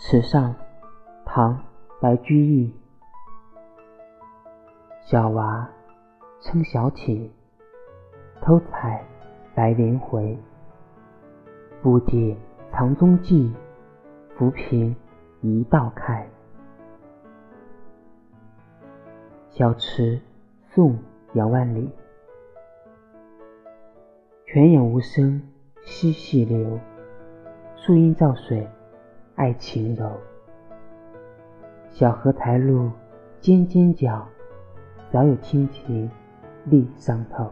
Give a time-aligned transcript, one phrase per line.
[0.00, 0.54] 池上，
[1.24, 1.56] 唐·
[2.00, 2.72] 白居易。
[5.00, 5.68] 小娃
[6.40, 7.28] 撑小艇，
[8.40, 9.04] 偷采
[9.56, 10.38] 白莲回。
[11.82, 12.36] 不解
[12.70, 13.52] 藏踪迹，
[14.36, 14.94] 浮萍
[15.40, 16.24] 一道开。
[19.50, 20.20] 小池，
[20.70, 20.92] 宋·
[21.32, 21.90] 杨万里。
[24.46, 25.42] 泉眼无声
[25.82, 26.78] 惜细流，
[27.74, 28.64] 树阴照水
[29.38, 30.10] 爱情柔。
[31.88, 32.90] 小荷才露
[33.40, 34.26] 尖尖角，
[35.12, 36.10] 早有蜻蜓
[36.64, 37.48] 立上头。